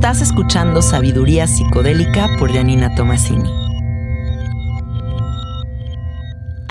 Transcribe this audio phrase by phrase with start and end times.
[0.00, 3.50] Estás escuchando Sabiduría Psicodélica por Janina Tomasini.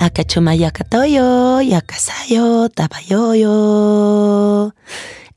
[0.00, 4.74] Akachomayakatoyo, yakasayo, tapayoyo.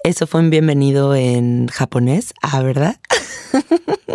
[0.03, 2.95] Eso fue un bienvenido en japonés, ah, ¿verdad?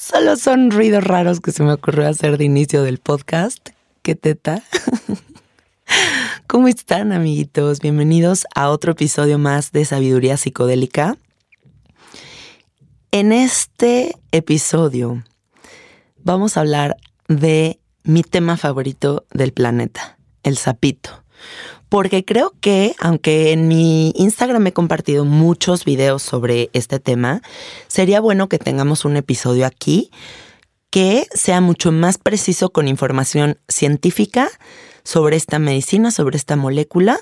[0.00, 3.70] Solo son ruidos raros que se me ocurrió hacer de inicio del podcast.
[4.02, 4.62] ¿Qué teta?
[6.46, 7.80] ¿Cómo están, amiguitos?
[7.80, 11.16] Bienvenidos a otro episodio más de Sabiduría Psicodélica.
[13.14, 15.22] En este episodio
[16.16, 16.96] vamos a hablar
[17.28, 21.22] de mi tema favorito del planeta, el sapito.
[21.90, 27.42] Porque creo que, aunque en mi Instagram he compartido muchos videos sobre este tema,
[27.86, 30.10] sería bueno que tengamos un episodio aquí
[30.88, 34.48] que sea mucho más preciso con información científica
[35.04, 37.20] sobre esta medicina, sobre esta molécula,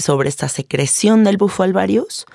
[0.00, 2.26] sobre esta secreción del bufo alvarius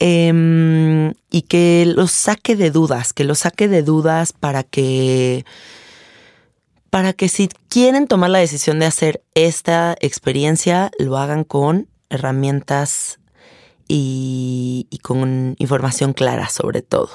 [0.00, 5.44] Em, y que los saque de dudas, que los saque de dudas para que
[6.90, 13.18] para que si quieren tomar la decisión de hacer esta experiencia, lo hagan con herramientas
[13.88, 17.10] y, y con información clara sobre todo,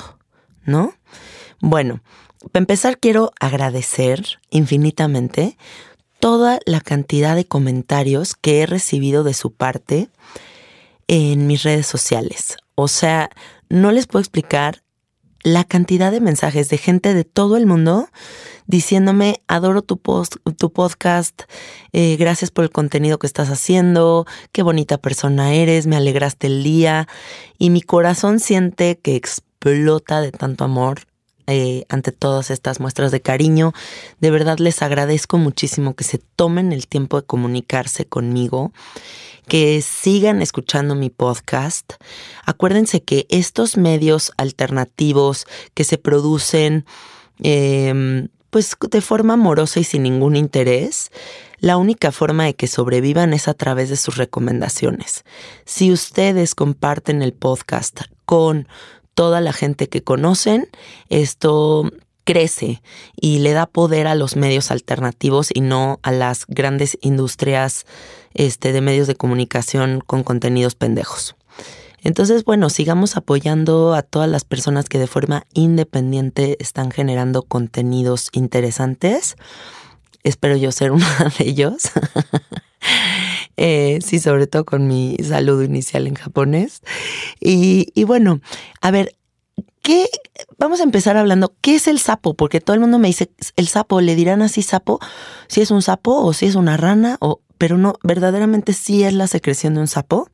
[0.66, 0.94] ¿no?
[1.62, 2.02] Bueno,
[2.52, 5.58] para empezar quiero agradecer infinitamente
[6.20, 10.10] toda la cantidad de comentarios que he recibido de su parte
[11.08, 12.58] en mis redes sociales.
[12.76, 13.30] O sea,
[13.70, 14.84] no les puedo explicar
[15.44, 18.08] la cantidad de mensajes de gente de todo el mundo
[18.66, 21.44] diciéndome, adoro tu, post, tu podcast,
[21.92, 26.64] eh, gracias por el contenido que estás haciendo, qué bonita persona eres, me alegraste el
[26.64, 27.10] día
[27.58, 31.02] y mi corazón siente que explota de tanto amor
[31.48, 33.74] eh, ante todas estas muestras de cariño.
[34.20, 38.72] De verdad les agradezco muchísimo que se tomen el tiempo de comunicarse conmigo
[39.48, 41.94] que sigan escuchando mi podcast.
[42.46, 46.86] Acuérdense que estos medios alternativos que se producen
[47.40, 51.12] em, pues de forma amorosa y sin ningún interés,
[51.60, 55.24] la única forma de que sobrevivan es a través de sus recomendaciones.
[55.66, 58.68] Si ustedes comparten el podcast con
[59.14, 60.68] toda la gente que conocen,
[61.10, 61.90] esto
[62.24, 62.82] crece
[63.20, 67.86] y le da poder a los medios alternativos y no a las grandes industrias
[68.34, 71.36] este, de medios de comunicación con contenidos pendejos.
[72.02, 78.30] Entonces, bueno, sigamos apoyando a todas las personas que de forma independiente están generando contenidos
[78.34, 79.38] interesantes.
[80.24, 81.92] Espero yo ser una de ellos.
[83.58, 86.82] Eh, sí, sobre todo con mi saludo inicial en japonés.
[87.40, 88.42] Y, y bueno,
[88.82, 89.16] a ver,
[89.82, 90.08] ¿qué?
[90.58, 92.34] Vamos a empezar hablando, ¿qué es el sapo?
[92.34, 95.00] Porque todo el mundo me dice, el sapo, ¿le dirán así sapo?
[95.48, 99.14] Si es un sapo o si es una rana o pero no, verdaderamente sí es
[99.14, 100.30] la secreción de un sapo.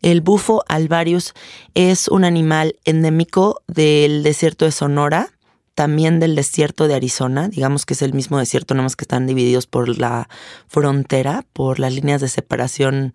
[0.00, 1.34] El bufo alvarius
[1.74, 5.32] es un animal endémico del desierto de Sonora,
[5.82, 9.26] también del desierto de Arizona, digamos que es el mismo desierto, nada más que están
[9.26, 10.28] divididos por la
[10.68, 13.14] frontera, por las líneas de separación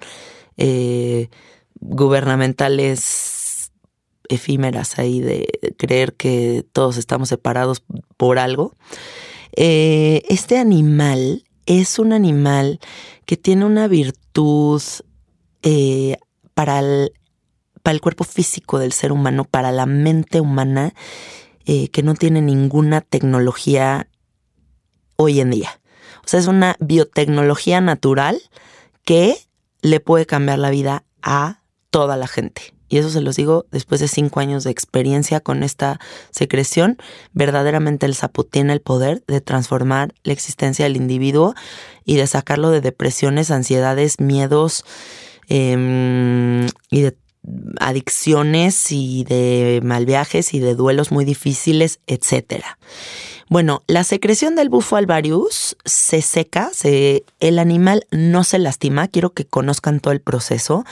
[0.57, 1.29] eh,
[1.79, 3.71] gubernamentales
[4.27, 5.47] efímeras ahí de
[5.77, 7.85] creer que todos estamos separados
[8.17, 8.75] por algo.
[9.55, 12.81] Eh, este animal es un animal
[13.25, 14.81] que tiene una virtud
[15.61, 16.17] eh,
[16.53, 17.13] para, el,
[17.81, 20.93] para, el, cuerpo físico del ser humano, para la mente humana,
[21.67, 24.07] eh, que no tiene ninguna tecnología
[25.15, 25.79] hoy en día.
[26.25, 28.41] O sea, es una biotecnología natural
[29.05, 29.37] que
[29.81, 31.61] le puede cambiar la vida a
[31.91, 35.63] toda la gente y eso se los digo después de cinco años de experiencia con
[35.63, 35.99] esta
[36.31, 36.97] secreción,
[37.33, 41.53] verdaderamente el sapo tiene el poder de transformar la existencia del individuo
[42.05, 44.85] y de sacarlo de depresiones, ansiedades, miedos
[45.49, 47.17] em, y de
[47.79, 52.63] adicciones y de mal viajes y de duelos muy difíciles, etc.
[53.49, 59.31] Bueno, la secreción del bufo alvarius se seca, se, el animal no se lastima, quiero
[59.31, 60.83] que conozcan todo el proceso.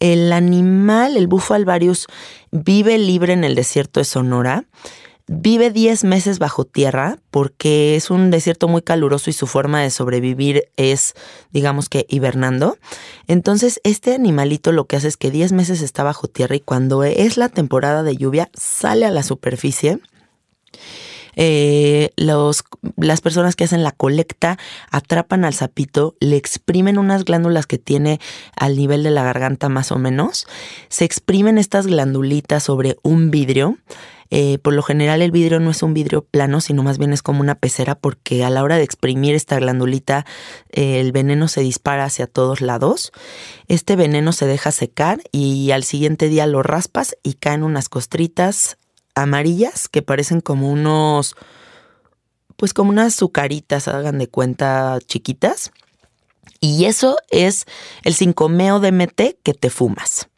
[0.00, 2.06] El animal, el bufo alvarius,
[2.50, 4.64] vive libre en el desierto de Sonora.
[5.32, 9.90] Vive 10 meses bajo tierra porque es un desierto muy caluroso y su forma de
[9.90, 11.14] sobrevivir es,
[11.50, 12.76] digamos que, hibernando.
[13.26, 17.02] Entonces, este animalito lo que hace es que 10 meses está bajo tierra y cuando
[17.04, 19.98] es la temporada de lluvia sale a la superficie
[21.36, 22.64] eh, los,
[22.96, 24.58] las personas que hacen la colecta
[24.90, 28.20] atrapan al sapito, le exprimen unas glándulas que tiene
[28.56, 30.46] al nivel de la garganta más o menos,
[30.88, 33.78] se exprimen estas glandulitas sobre un vidrio.
[34.34, 37.20] Eh, por lo general el vidrio no es un vidrio plano, sino más bien es
[37.20, 40.24] como una pecera porque a la hora de exprimir esta glandulita
[40.70, 43.12] eh, el veneno se dispara hacia todos lados.
[43.68, 48.78] Este veneno se deja secar y al siguiente día lo raspas y caen unas costritas
[49.14, 51.34] amarillas que parecen como unos,
[52.56, 55.72] pues como unas azucaritas, hagan de cuenta, chiquitas.
[56.60, 57.66] Y eso es
[58.04, 60.28] el 5-meo DMT que te fumas.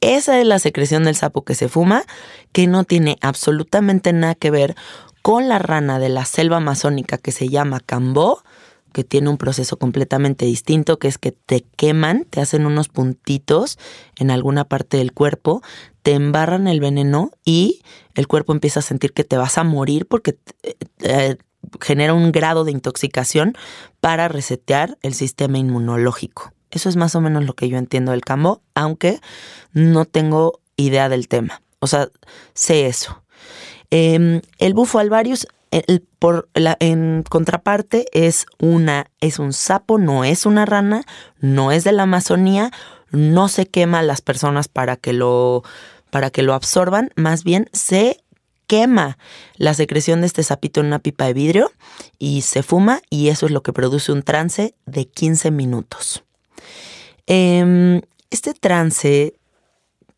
[0.00, 2.04] Esa es la secreción del sapo que se fuma,
[2.52, 4.76] que no tiene absolutamente nada que ver
[5.22, 8.44] con la rana de la selva amazónica que se llama cambó,
[8.96, 13.78] que tiene un proceso completamente distinto, que es que te queman, te hacen unos puntitos
[14.16, 15.60] en alguna parte del cuerpo,
[16.02, 17.82] te embarran el veneno y
[18.14, 20.38] el cuerpo empieza a sentir que te vas a morir porque
[21.02, 21.36] eh,
[21.78, 23.52] genera un grado de intoxicación
[24.00, 26.54] para resetear el sistema inmunológico.
[26.70, 29.20] Eso es más o menos lo que yo entiendo del cambo, aunque
[29.74, 31.60] no tengo idea del tema.
[31.80, 32.08] O sea,
[32.54, 33.22] sé eso.
[33.90, 35.46] Em, el bufo alvarius
[36.18, 41.04] por la, en contraparte es una es un sapo, no es una rana,
[41.40, 42.70] no es de la Amazonía,
[43.10, 45.62] no se quema a las personas para que lo
[46.10, 48.22] para que lo absorban, más bien se
[48.66, 49.18] quema
[49.56, 51.72] la secreción de este sapito en una pipa de vidrio
[52.18, 56.24] y se fuma y eso es lo que produce un trance de 15 minutos.
[57.26, 59.34] Em, este trance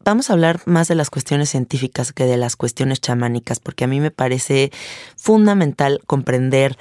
[0.09, 3.87] vamos a hablar más de las cuestiones científicas que de las cuestiones chamánicas, porque a
[3.87, 4.73] mí me parece
[5.17, 6.79] fundamental comprender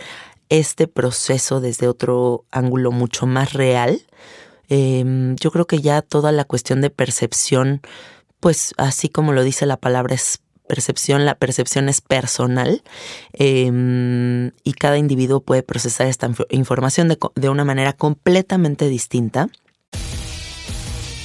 [0.48, 4.02] este proceso desde otro ángulo mucho más real.
[4.70, 7.82] Em, yo creo que ya toda la cuestión de percepción,
[8.40, 12.82] pues así como lo dice la palabra es percepción, la percepción es personal
[13.34, 19.50] em, y cada individuo puede procesar esta información de una manera completamente distinta.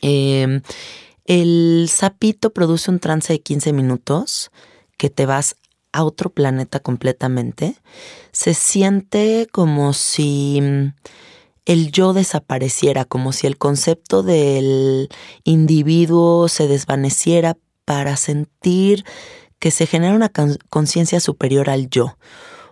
[0.00, 0.62] Em,
[1.24, 4.50] el sapito produce un trance de 15 minutos
[4.96, 5.56] que te vas
[5.92, 7.76] a otro planeta completamente.
[8.32, 10.94] Se siente como si mm,
[11.66, 15.08] el yo desapareciera, como si el concepto del
[15.44, 19.04] individuo se desvaneciera para sentir
[19.58, 20.32] que se genera una
[20.70, 22.16] conciencia superior al yo.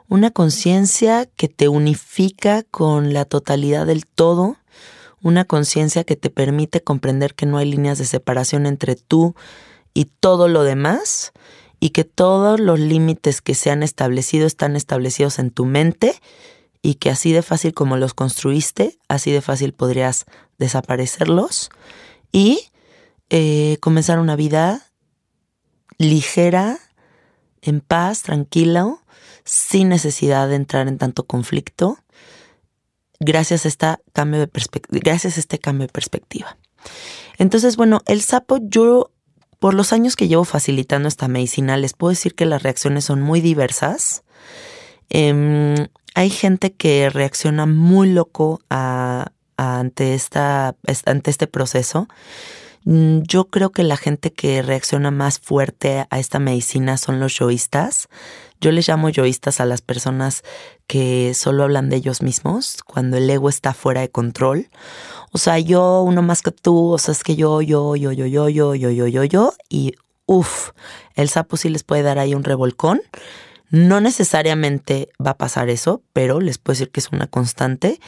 [0.08, 4.56] Una conciencia que te unifica con la totalidad del todo
[5.22, 9.34] una conciencia que te permite comprender que no hay líneas de separación entre tú
[9.94, 11.32] y todo lo demás
[11.80, 16.14] y que todos los límites que se han establecido están establecidos en tu mente
[16.82, 20.24] y que así de fácil como los construiste, así de fácil podrías
[20.58, 21.70] desaparecerlos
[22.32, 22.70] y
[23.28, 24.86] eh, comenzar una vida
[25.98, 26.78] ligera,
[27.62, 28.96] en paz, tranquila,
[29.44, 31.98] sin necesidad de entrar en tanto conflicto
[33.20, 34.50] gracias a, cambio de
[34.90, 36.56] gracias a este cambio de perspectiva.
[37.38, 39.10] Entonces, bueno, el sapo, yo
[39.60, 43.20] por los años que llevo facilitando esta medicina, les puedo decir que las reacciones son
[43.20, 44.24] muy diversas.
[45.10, 50.74] Em, hay gente que reacciona muy loco ante, esta,
[51.04, 52.08] ante este proceso.
[52.84, 57.34] Mm, yo creo que la gente que reacciona más fuerte a esta medicina son los
[57.34, 58.08] yoístas.
[58.60, 60.42] Yo les llamo yoístas a las personas
[60.86, 64.68] que solo hablan de ellos mismos, cuando el ego está fuera de control.
[65.32, 68.26] O sea, yo, uno más que tú, o sea, es que yo, yo, yo, yo,
[68.26, 69.94] yo, yo, yo, yo, yo, yo, y
[70.26, 70.70] uff,
[71.14, 73.00] el sapo sí les puede dar ahí un revolcón.
[73.70, 78.00] No necesariamente va a pasar eso, pero les puedo decir que es una constante.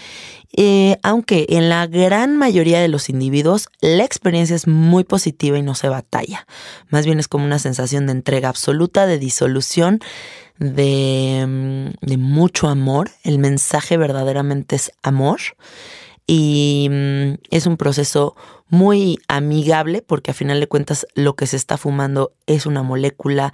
[0.54, 5.62] Eh, aunque en la gran mayoría de los individuos la experiencia es muy positiva y
[5.62, 6.47] no se batalla.
[6.88, 10.00] Más bien es como una sensación de entrega absoluta, de disolución,
[10.59, 13.11] de, mm, de mucho amor.
[13.23, 15.40] El mensaje verdaderamente es amor.
[16.26, 18.35] Y mm, es un proceso
[18.69, 23.52] muy amigable porque a final de cuentas lo que se está fumando es una molécula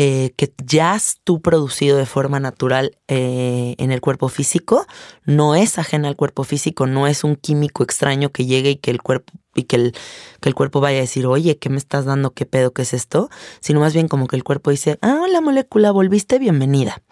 [0.00, 4.86] eh, que ya has tú producido de forma natural eh, en el cuerpo físico,
[5.24, 8.92] no es ajena al cuerpo físico, no es un químico extraño que llegue y que
[8.92, 9.92] el cuerpo y que el,
[10.40, 12.30] que el cuerpo vaya a decir, oye, ¿qué me estás dando?
[12.30, 12.72] ¿Qué pedo?
[12.72, 13.28] ¿Qué es esto?
[13.58, 17.02] Sino más bien como que el cuerpo dice, ah, la molécula, volviste, bienvenida.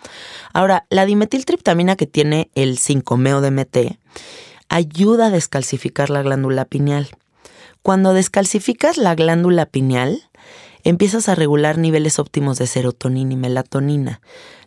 [0.52, 3.98] Ahora, la dimetiltriptamina que tiene el 5-meo-DMT
[4.68, 7.08] ayuda a descalcificar la glándula pineal.
[7.82, 10.25] Cuando descalcificas la glándula pineal,
[10.88, 14.20] empiezas a regular niveles óptimos de serotonina y melatonina.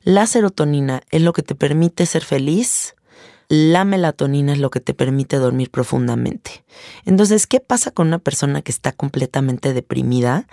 [0.03, 2.95] La serotonina es lo que te permite ser feliz,
[3.47, 6.65] la melatonina es lo que te permite dormir profundamente.
[7.05, 10.45] Entonces, ¿qué pasa con una persona que está completamente deprimida?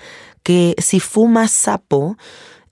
[0.45, 2.17] Que si fuma sapo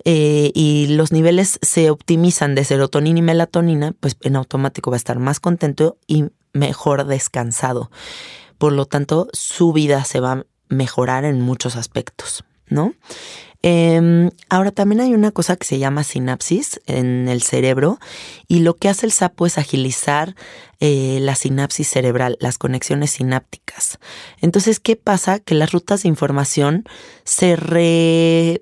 [0.05, 4.99] eh, y los niveles se optimizan de serotonina y melatonina, pues en automático va a
[4.99, 7.91] estar más contento y mejor descansado.
[8.57, 12.94] Por lo tanto, su vida se va a mejorar en muchos aspectos, ¿no?
[13.66, 17.99] Em, ahora también hay una cosa que se llama sinapsis en el cerebro
[18.47, 20.35] y lo que hace el sapo es agilizar
[20.80, 23.99] eh, la sinapsis cerebral, las conexiones sinápticas.
[24.42, 25.38] Entonces, ¿qué pasa?
[25.38, 26.85] Que las rutas de información
[27.25, 28.61] se re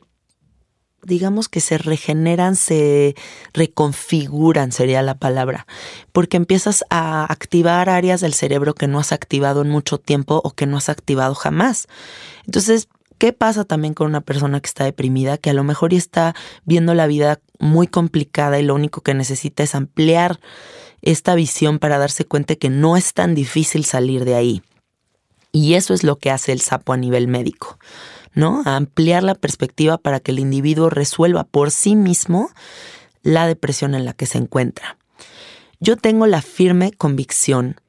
[1.04, 3.16] digamos que se regeneran, se
[3.52, 5.66] reconfiguran, sería la palabra,
[6.12, 10.52] porque empiezas a activar áreas del cerebro que no has activado en mucho tiempo o
[10.52, 11.88] que no has activado jamás.
[12.46, 12.88] Entonces,
[13.18, 16.34] ¿Qué pasa también con una persona que está deprimida, que a lo mejor ya está
[16.64, 20.40] viendo la vida muy complicada y lo único que necesita es ampliar
[21.02, 24.62] esta visión para darse cuenta que no es tan difícil salir de ahí?
[25.52, 27.78] Y eso es lo que hace el sapo a nivel médico,
[28.34, 28.62] ¿no?
[28.64, 32.50] ampliar la perspectiva para que el individuo resuelva por sí mismo
[33.22, 34.96] la depresión en la que se encuentra.
[35.78, 37.80] Yo tengo la firme convicción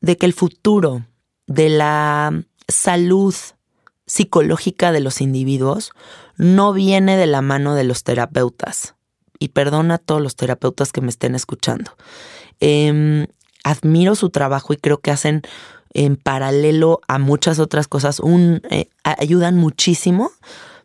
[0.00, 1.06] de que el futuro
[1.46, 3.34] de la salud
[4.08, 5.92] psicológica de los individuos
[6.36, 8.94] no viene de la mano de los terapeutas.
[9.38, 11.92] Y perdona a todos los terapeutas que me estén escuchando.
[12.58, 13.26] Em,
[13.62, 15.42] admiro su trabajo y creo que hacen
[15.94, 20.32] en paralelo a muchas otras cosas, un, eh, ayudan muchísimo,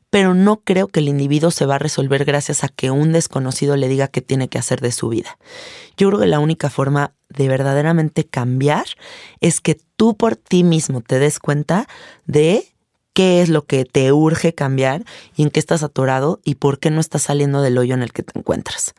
[0.10, 3.76] pero no creo que el individuo se va a resolver gracias a que un desconocido
[3.76, 5.40] le diga qué tiene que hacer de su vida.
[5.98, 8.86] Yo creo que la única forma de verdaderamente cambiar
[9.40, 11.88] es que tú por ti mismo te des cuenta
[12.26, 12.73] de
[13.14, 15.06] qué es lo que te urge cambiar
[15.36, 18.12] y en qué estás atorado y por qué no estás saliendo del hoyo en el
[18.12, 18.94] que te encuentras.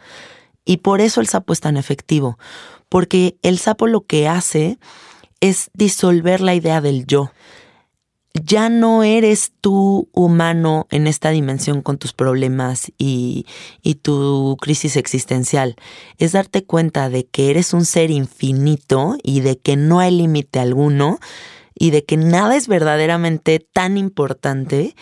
[0.65, 2.39] Y por eso el sapo es tan efectivo,
[2.89, 4.79] porque el sapo lo que hace
[5.41, 7.33] es disolver la idea del yo.
[8.33, 13.47] Ya no eres tú humano en esta dimensión con tus problemas y,
[13.83, 15.77] y, tu crisis existencial.
[16.19, 20.59] Es darte cuenta de que eres un ser infinito y de que no hay límite
[20.59, 21.21] alguno
[21.75, 24.95] y de que nada es verdaderamente tan importante.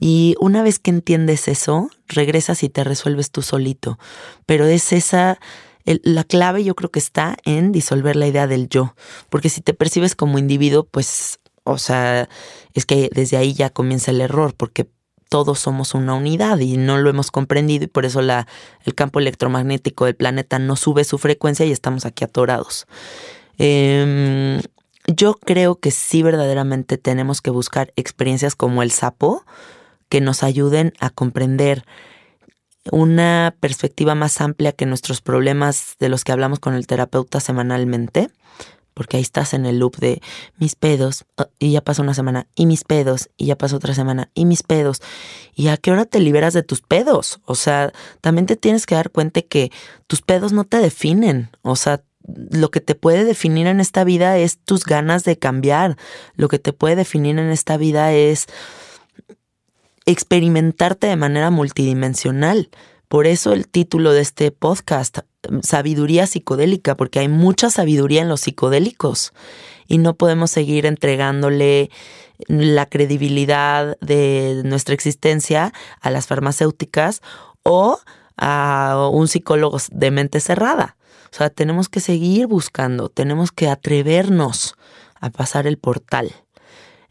[0.00, 3.98] Y una vez que entiendes eso, regresas y te resuelves tú solito.
[4.46, 5.38] Pero es esa,
[5.84, 8.94] la clave yo creo que está en disolver la idea del yo.
[9.30, 12.28] Porque si te percibes como individuo, pues, o sea,
[12.74, 14.88] es que desde ahí ya comienza el error, porque
[15.28, 18.46] todos somos una unidad y no lo hemos comprendido y por eso la,
[18.84, 22.86] el campo electromagnético del planeta no sube su frecuencia y estamos aquí atorados.
[23.58, 24.60] Eh,
[25.06, 29.44] yo creo que sí verdaderamente tenemos que buscar experiencias como el sapo
[30.08, 31.84] que nos ayuden a comprender
[32.90, 38.30] una perspectiva más amplia que nuestros problemas de los que hablamos con el terapeuta semanalmente,
[38.92, 40.22] porque ahí estás en el loop de
[40.58, 43.94] mis pedos oh, y ya pasó una semana y mis pedos y ya pasó otra
[43.94, 45.02] semana y mis pedos.
[45.54, 48.94] Y a qué hora te liberas de tus pedos, o sea, también te tienes que
[48.94, 49.72] dar cuenta que
[50.06, 54.38] tus pedos no te definen, o sea, lo que te puede definir en esta vida
[54.38, 55.96] es tus ganas de cambiar.
[56.36, 58.46] Lo que te puede definir en esta vida es
[60.06, 62.70] experimentarte de manera multidimensional.
[63.08, 65.18] Por eso el título de este podcast,
[65.62, 69.32] Sabiduría psicodélica, porque hay mucha sabiduría en los psicodélicos
[69.86, 71.90] y no podemos seguir entregándole
[72.48, 77.20] la credibilidad de nuestra existencia a las farmacéuticas
[77.62, 78.00] o
[78.36, 80.96] a un psicólogo de mente cerrada.
[81.34, 84.76] O sea, tenemos que seguir buscando, tenemos que atrevernos
[85.20, 86.32] a pasar el portal.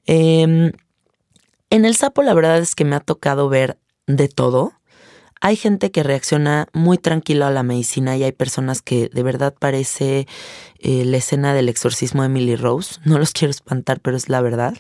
[0.06, 0.72] Em,
[1.70, 3.78] en el sapo la verdad es que me ha tocado ver
[4.08, 4.72] de todo.
[5.42, 9.54] Hay gente que reacciona muy tranquilo a la medicina y hay personas que de verdad
[9.60, 10.26] parece
[10.80, 13.02] eh, la escena del exorcismo de Emily Rose.
[13.06, 14.78] No los quiero espantar, pero es la verdad.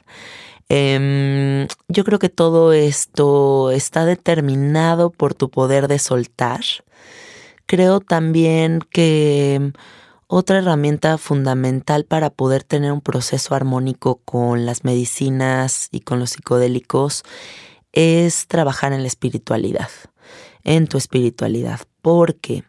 [0.69, 6.61] Em, yo creo que todo esto está determinado por tu poder de soltar
[7.65, 9.71] Creo también que
[10.27, 16.31] otra herramienta fundamental para poder tener un proceso armónico con las medicinas y con los
[16.31, 17.23] psicodélicos
[17.91, 19.89] es trabajar en la espiritualidad.
[20.63, 21.81] en tu espiritualidad.
[22.01, 22.63] Porque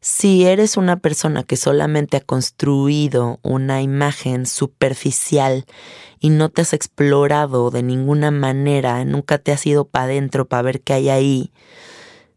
[0.00, 5.64] si eres una persona que solamente ha construido una imagen superficial
[6.20, 10.62] y no te has explorado de ninguna manera, nunca te has ido para adentro para
[10.62, 11.52] ver qué hay ahí,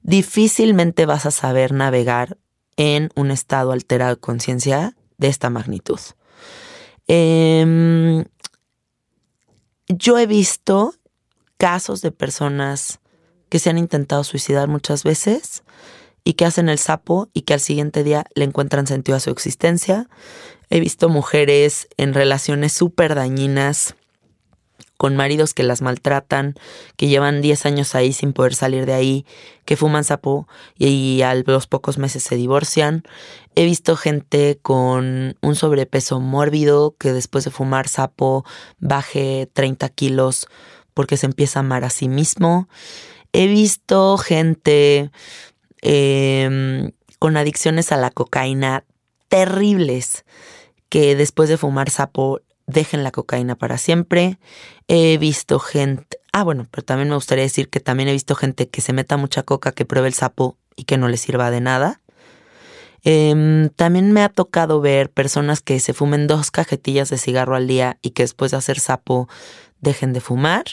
[0.06, 2.38] difícilmente vas a saber navegar
[2.78, 6.00] en un estado alterado de conciencia de esta magnitud.
[7.08, 8.24] Em,
[9.88, 10.94] yo he visto
[11.58, 13.00] casos de personas
[13.50, 15.64] que se han intentado suicidar muchas veces
[16.24, 19.32] y que hacen el sapo y que al siguiente día le encuentran sentido a su
[19.32, 20.08] existencia.
[20.70, 23.96] He visto mujeres en relaciones súper dañinas
[24.98, 26.56] con maridos que las maltratan,
[26.98, 29.26] que llevan 10 años ahí sin poder salir de ahí,
[29.66, 30.48] que fuman sapo
[30.78, 33.04] y, a los pocos meses se divorcian.
[33.56, 38.46] He visto gente con un sobrepeso mórbido que después de fumar sapo
[38.80, 40.48] baje 30 kilos
[40.94, 42.68] porque se empieza a amar a sí mismo.
[43.34, 45.12] He visto gente
[45.88, 48.86] Em, con adicciones a la cocaína
[49.28, 50.26] terribles
[50.90, 54.40] que después de fumar sapo dejen la cocaína para siempre.
[54.88, 58.68] He visto gente, ah bueno, pero también me gustaría decir que también he visto gente
[58.68, 61.62] que se meta mucha coca, que pruebe el sapo y que no le sirva de
[61.62, 62.02] nada.
[63.04, 67.68] Em, también me ha tocado ver personas que se fumen dos cajetillas de cigarro al
[67.68, 69.30] día y que después de hacer sapo
[69.80, 70.66] dejen de fumar.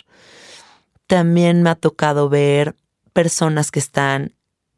[1.06, 2.74] También me ha tocado ver
[3.12, 4.34] personas que están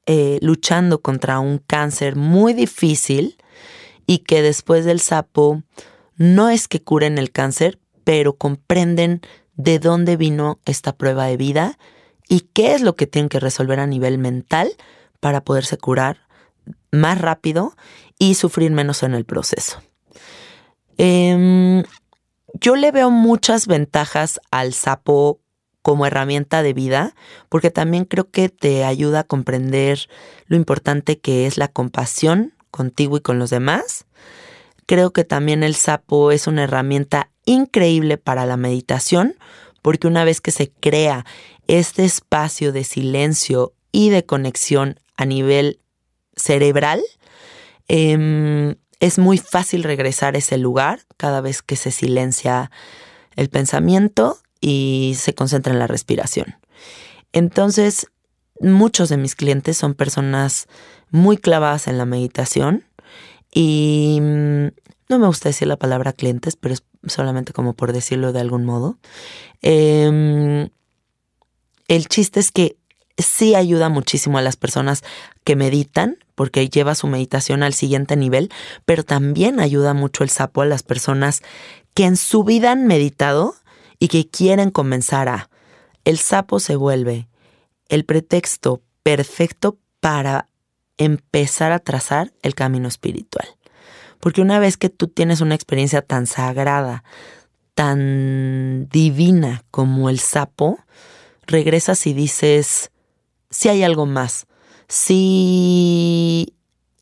[0.07, 3.37] eh, luchando contra un cáncer muy difícil
[4.07, 5.63] y que después del sapo
[6.17, 9.21] no es que curen el cáncer, pero comprenden
[9.57, 11.79] de dónde vino esta prueba de vida
[12.29, 14.73] y qué es lo que tienen que resolver a nivel mental
[15.21, 16.21] para poderse curar
[16.91, 17.77] más rápido
[18.19, 19.83] y sufrir menos en el proceso.
[20.97, 21.83] Em,
[22.61, 25.41] yo le veo muchas ventajas al sapo
[25.83, 27.15] como herramienta de vida,
[27.49, 30.09] porque también creo que te ayuda a comprender
[30.47, 34.07] lo importante que es la compasión contigo y con los demás.
[34.87, 39.37] Creo que también el sapo es una herramienta increíble para la meditación,
[39.83, 41.25] porque una vez que se crea
[41.67, 45.79] este espacio de silencio y de conexión a nivel
[46.37, 47.03] cerebral,
[47.89, 52.71] em, es muy fácil regresar a ese lugar cada vez que se silencia
[53.37, 56.57] el pensamiento y se concentra en la respiración.
[57.33, 58.07] Entonces,
[58.61, 60.67] muchos de mis clientes son personas
[61.11, 62.85] muy clavadas en la meditación
[63.55, 64.67] y mm,
[65.09, 68.65] no me gusta decir la palabra clientes, pero es solamente como por decirlo de algún
[68.65, 68.99] modo.
[69.63, 70.69] Em,
[71.89, 72.77] el chiste es que
[73.17, 75.03] sí ayuda muchísimo a las personas
[75.45, 78.51] que meditan, porque lleva su meditación al siguiente nivel,
[78.85, 81.43] pero también ayuda mucho el sapo a las personas
[81.95, 83.55] que en su vida han meditado
[84.01, 85.49] y que quieren comenzar a.
[86.05, 87.29] El sapo se vuelve
[87.89, 90.49] el pretexto perfecto para
[90.99, 93.49] empezar a trazar el camino espiritual.
[94.21, 97.05] Porque una vez que tú tienes una experiencia tan sagrada,
[97.75, 100.79] tan divina como el sapo,
[101.47, 102.91] regresas y dices,
[103.51, 104.47] si hay algo más,
[104.89, 106.54] si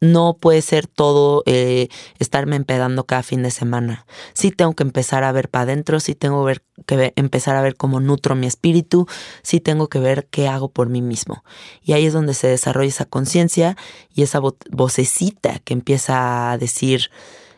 [0.03, 1.87] no puede ser todo eh,
[2.19, 4.05] estarme empedando cada fin de semana.
[4.35, 6.45] Sí tengo que empezar a ver para adentro, sí tengo
[6.87, 9.07] que empezar a ver cómo nutro mi espíritu,
[9.45, 11.45] sí tengo que ver qué hago por mí mismo.
[11.83, 13.77] Y ahí es donde se desarrolla esa conciencia
[14.13, 14.41] y esa
[14.73, 17.13] vocecita que empieza a decir,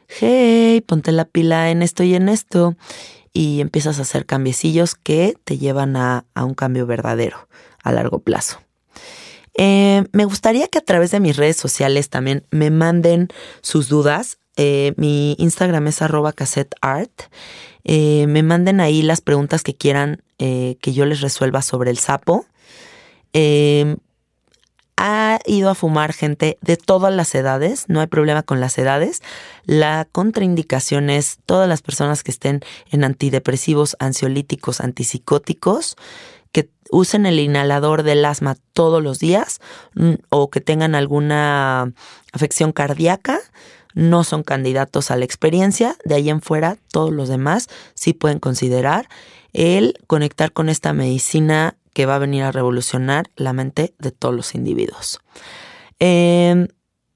[0.08, 2.76] hey, ponte la pila en esto y en esto.
[3.32, 7.48] Y empiezas a hacer cambiecillos que te llevan a un cambio verdadero
[7.82, 8.60] a largo plazo.
[9.56, 13.28] Eh, me gustaría que a través de mis redes sociales también me manden
[13.60, 14.38] sus dudas.
[14.56, 17.22] Eh, mi Instagram es arroba cassetteart.
[17.84, 22.44] Eh, me manden ahí las preguntas que quieran que yo les resuelva sobre el sapo.
[24.96, 29.22] ha ido a fumar gente de todas las edades, no hay problema con las edades.
[29.64, 35.96] La contraindicación es todas las personas que estén en antidepresivos, ansiolíticos, antipsicóticos
[36.94, 39.60] usen el inhalador del asma todos los días
[40.30, 41.92] o que tengan alguna
[42.32, 43.40] afección cardíaca,
[43.94, 45.96] no son candidatos a la experiencia.
[46.04, 49.08] De ahí en fuera, todos los demás sí pueden considerar
[49.52, 54.34] el conectar con esta medicina que va a venir a revolucionar la mente de todos
[54.34, 55.20] los individuos.
[56.00, 56.68] Em,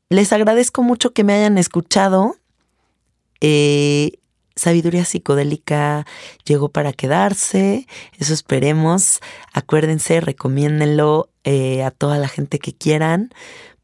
[0.09, 2.37] les agradezco mucho que me hayan escuchado.
[3.41, 4.21] Eh,
[4.59, 6.07] sabiduría psicodélica
[6.44, 7.87] llegó para quedarse,
[8.18, 9.21] eso esperemos.
[9.53, 13.31] Acuérdense, recomiéndenlo eh, a toda la gente que quieran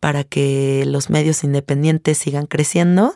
[0.01, 3.15] para que los medios independientes sigan creciendo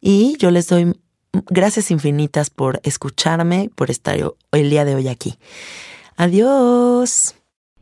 [0.00, 0.94] y yo les doy
[1.32, 4.16] gracias infinitas por escucharme, por estar
[4.52, 5.38] el día de hoy aquí.
[6.16, 7.34] Adiós.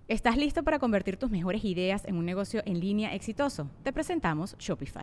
[0.09, 3.69] ¿Estás listo para convertir tus mejores ideas en un negocio en línea exitoso?
[3.83, 5.03] Te presentamos Shopify.